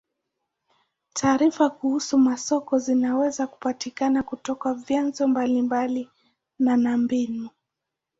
Taarifa 1.13 1.69
kuhusu 1.69 2.17
masoko 2.17 2.79
zinaweza 2.79 3.47
kupatikana 3.47 4.23
kutoka 4.23 4.73
vyanzo 4.73 5.27
mbalimbali 5.27 6.09
na 6.59 6.77
na 6.77 6.97
mbinu. 6.97 7.49